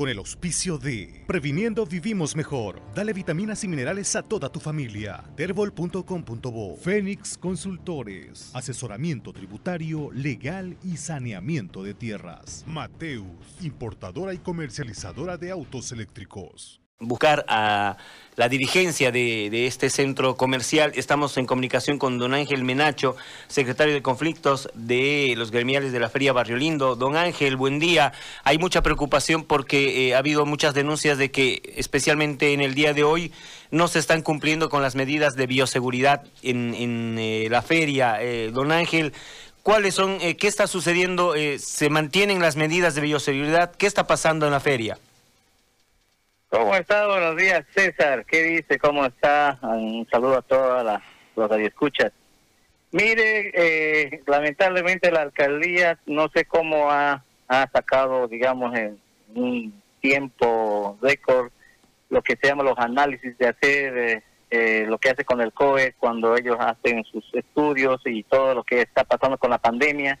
[0.00, 2.80] con el auspicio de Previniendo Vivimos Mejor.
[2.94, 5.22] Dale vitaminas y minerales a toda tu familia.
[5.36, 8.50] Terbol.com.bo Fénix Consultores.
[8.54, 12.64] Asesoramiento tributario, legal y saneamiento de tierras.
[12.66, 13.26] Mateus,
[13.60, 17.96] importadora y comercializadora de autos eléctricos buscar a
[18.36, 20.92] la dirigencia de, este centro comercial.
[20.94, 23.16] Estamos en comunicación con don Ángel Menacho,
[23.48, 26.94] secretario de conflictos de los gremiales de la Feria Barrio Lindo.
[26.94, 28.12] Don Ángel, buen día.
[28.44, 32.94] Hay mucha preocupación porque eh, ha habido muchas denuncias de que, especialmente en el día
[32.94, 33.32] de hoy,
[33.70, 38.22] no se están cumpliendo con las medidas de bioseguridad en, eh, la feria.
[38.22, 39.12] Eh, don Ángel,
[39.62, 41.34] ¿cuáles son, qué está sucediendo?
[41.58, 43.72] ¿Se mantienen las medidas de bioseguridad?
[43.72, 44.98] ¿Qué está pasando en la feria?
[46.50, 47.06] ¿Cómo está?
[47.06, 48.26] Buenos días, César.
[48.26, 48.76] ¿Qué dice?
[48.80, 49.56] ¿Cómo está?
[49.62, 52.12] Un saludo a todas las que escuchan.
[52.90, 57.22] Mire, eh, lamentablemente la alcaldía no sé cómo ha,
[57.72, 58.98] sacado, digamos, en
[59.32, 61.52] un tiempo récord
[62.08, 65.52] lo que se llama los análisis de hacer eh, eh, lo que hace con el
[65.52, 70.18] COE cuando ellos hacen sus estudios y todo lo que está pasando con la pandemia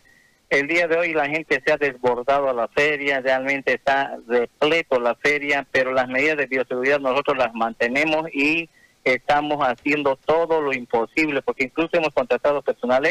[0.50, 4.98] el día de hoy la gente se ha desbordado a la feria, realmente está repleto
[4.98, 8.68] la feria, pero las medidas de bioseguridad nosotros las mantenemos y
[9.04, 13.06] estamos haciendo todo lo imposible, porque incluso hemos contratado personal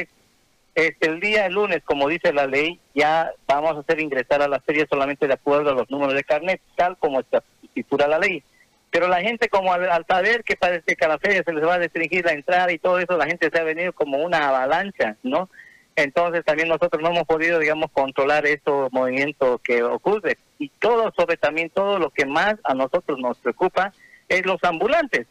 [0.76, 4.50] Este, el día el lunes, como dice la ley, ya vamos a hacer ingresar a
[4.50, 8.20] la feria solamente de acuerdo a los números de carnet, tal como está estipula la
[8.20, 8.44] ley.
[8.92, 11.64] Pero la gente, como al, al, saber que parece que a la feria se les
[11.64, 14.50] va a restringir la entrada y todo eso, la gente se ha venido como una
[14.50, 15.50] avalancha, ¿no?
[16.04, 20.36] Entonces también nosotros no hemos podido, digamos, controlar estos movimientos que ocurren.
[20.58, 23.94] Y todo, sobre también todo lo que más a nosotros nos preocupa
[24.28, 25.28] es los ambulantes.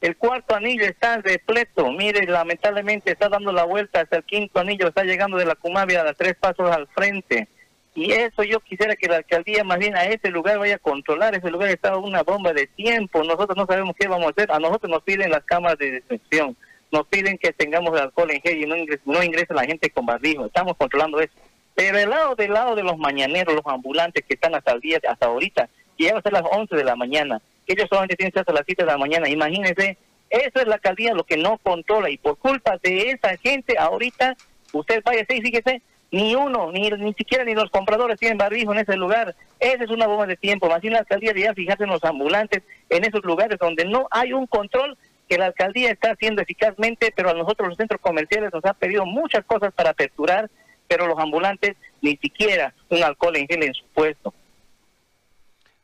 [0.00, 4.88] El cuarto anillo está repleto, mire, lamentablemente está dando la vuelta hasta el quinto anillo,
[4.88, 7.48] está llegando de la Cumavia a tres pasos al frente.
[7.94, 11.34] Y eso yo quisiera que la alcaldía más bien a ese lugar vaya a controlar,
[11.34, 14.58] ese lugar está una bomba de tiempo, nosotros no sabemos qué vamos a hacer, a
[14.58, 16.56] nosotros nos piden las cámaras de detención
[16.94, 20.46] nos piden que tengamos alcohol en gel y no ingrese, no la gente con barbijo.
[20.46, 21.34] Estamos controlando eso.
[21.74, 25.00] Pero el lado del lado de los mañaneros, los ambulantes que están hasta el día,
[25.08, 25.68] hasta ahorita,
[25.98, 28.84] que ya a ser las 11 de la mañana, ellos solamente tienen hasta las 7
[28.84, 29.28] de la mañana.
[29.28, 29.98] Imagínense,
[30.30, 34.36] eso es la alcaldía lo que no controla y por culpa de esa gente ahorita,
[34.72, 35.82] usted vaya y fíjese,
[36.12, 39.34] ni uno, ni ni siquiera ni los compradores tienen barbijo en ese lugar.
[39.58, 40.68] Esa es una bomba de tiempo.
[40.68, 44.46] Más la alcaldía debería fijarse en los ambulantes, en esos lugares donde no hay un
[44.46, 44.96] control
[45.28, 49.06] que la alcaldía está haciendo eficazmente, pero a nosotros los centros comerciales nos han pedido
[49.06, 50.50] muchas cosas para aperturar,
[50.88, 54.34] pero los ambulantes ni siquiera un alcohol en gel en su puesto.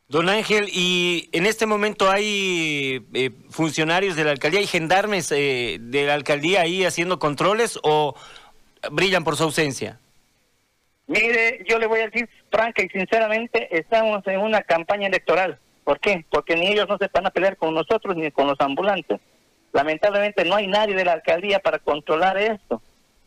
[0.07, 5.77] Don Ángel, ¿y en este momento hay eh, funcionarios de la alcaldía y gendarmes eh,
[5.79, 8.13] de la alcaldía ahí haciendo controles o
[8.91, 9.99] brillan por su ausencia?
[11.07, 15.59] Mire, yo le voy a decir franca y sinceramente, estamos en una campaña electoral.
[15.85, 16.25] ¿Por qué?
[16.29, 19.19] Porque ni ellos no se van a pelear con nosotros ni con los ambulantes.
[19.73, 22.81] Lamentablemente no hay nadie de la alcaldía para controlar esto.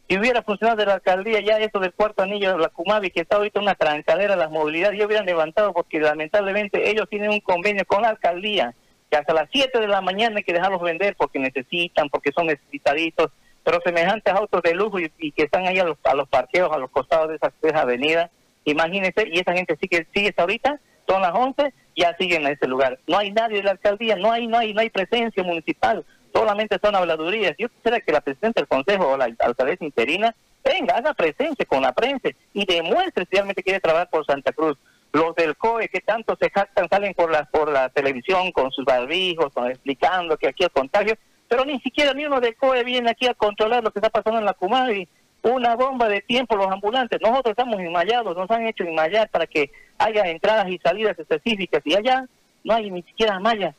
[0.08, 3.22] Si hubiera funcionado de la alcaldía ya esto del cuarto anillo de la Cumavi, que
[3.22, 7.86] está ahorita una trancadera la movilidad, ya hubieran levantado porque lamentablemente ellos tienen un convenio
[7.86, 8.74] con la alcaldía
[9.10, 12.48] que hasta las 7 de la mañana hay que dejarlos vender porque necesitan, porque son
[12.48, 13.30] necesitaditos,
[13.62, 16.78] pero semejantes autos de lujo y, que están ahí a los, a los parqueos, a
[16.78, 18.30] los costados de esas tres avenidas,
[18.64, 22.66] imagínense, y esa gente sigue, sigue hasta ahorita, son las 11, ya siguen en ese
[22.66, 22.98] lugar.
[23.06, 26.78] No hay nadie de la alcaldía, no hay, no hay, no hay presencia municipal solamente
[26.82, 27.54] son habladurías.
[27.58, 30.34] Yo quisiera que la presidenta del Consejo o la alcaldesa interina
[30.64, 34.76] venga, haga presencia con la prensa y demuestre si realmente quiere trabajar por Santa Cruz.
[35.12, 38.84] Los del COE que tanto se jactan salen por la, por la televisión con sus
[38.84, 41.14] barbijos, con, explicando que aquí hay contagio,
[41.46, 44.40] pero ni siquiera ni uno del COE viene aquí a controlar lo que está pasando
[44.40, 45.08] en la Cumari.
[45.42, 47.20] Una bomba de tiempo los ambulantes.
[47.20, 51.94] Nosotros estamos inmayados, nos han hecho inmayar para que haya entradas y salidas específicas y
[51.94, 52.26] allá
[52.64, 53.74] no hay ni siquiera mallas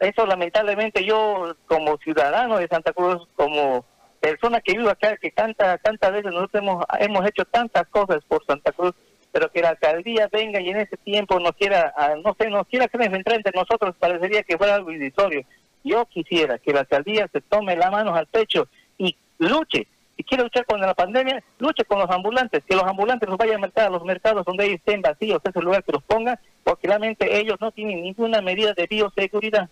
[0.00, 3.84] eso lamentablemente yo como ciudadano de Santa Cruz, como
[4.20, 8.44] persona que vivo acá, que tanta, tantas veces nosotros hemos, hemos hecho tantas cosas por
[8.46, 8.94] Santa Cruz,
[9.32, 12.66] pero que la alcaldía venga y en ese tiempo nos quiera, ah, no sé, nos
[12.66, 15.44] quiera que entre nosotros, parecería que fuera algo irrisorio.
[15.84, 19.86] Yo quisiera que la alcaldía se tome las manos al pecho y luche.
[20.16, 23.62] Si quiere luchar con la pandemia, luche con los ambulantes, que los ambulantes los vayan
[23.62, 27.56] a los mercados donde ellos estén vacíos, ese lugar que los ponga, porque realmente ellos
[27.60, 29.68] no tienen ninguna medida de bioseguridad.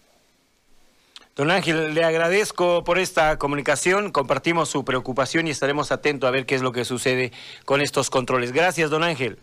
[1.37, 6.47] Don Ángel, le agradezco por esta comunicación, compartimos su preocupación y estaremos atentos a ver
[6.47, 7.31] qué es lo que sucede
[7.67, 8.53] con estos controles.
[8.53, 9.39] Gracias, don Ángel.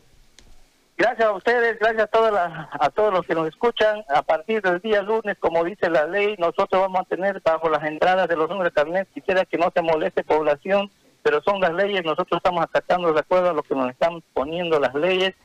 [0.97, 4.03] Gracias a ustedes, gracias a, toda a todos los que nos escuchan.
[4.09, 7.83] A partir del día lunes, como dice la ley, nosotros vamos a tener bajo las
[7.83, 10.89] entradas de los números de carnet, quisiera que no se moleste población,
[11.21, 14.79] pero son las leyes, nosotros estamos acatando de acuerdo a lo que nos están poniendo
[14.79, 15.35] las leyes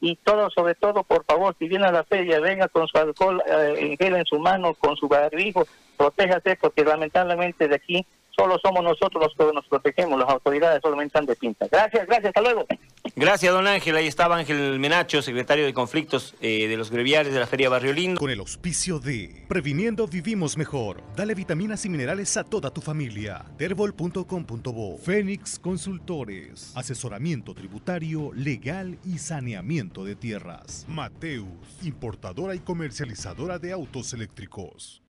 [0.00, 3.42] y todo, sobre todo, por favor, si viene a la feria, venga con su alcohol
[3.46, 5.66] eh, en su mano, con su barbijo,
[5.96, 8.06] protéjase, porque lamentablemente de aquí
[8.36, 11.66] solo somos nosotros los que nos protegemos, las autoridades solamente están de pinta.
[11.70, 12.66] Gracias, gracias, hasta luego.
[13.14, 13.96] Gracias, don Ángel.
[13.96, 17.92] Ahí estaba Ángel Menacho, secretario de Conflictos eh, de los Greviales de la Feria Barrio
[17.92, 18.18] Lindo.
[18.18, 21.02] Con el auspicio de Previniendo Vivimos Mejor.
[21.16, 23.44] Dale vitaminas y minerales a toda tu familia.
[23.56, 26.72] Terbol.com.bo Fénix Consultores.
[26.76, 30.84] Asesoramiento tributario, legal y saneamiento de tierras.
[30.88, 31.46] Mateus,
[31.82, 35.05] importadora y comercializadora de autos eléctricos.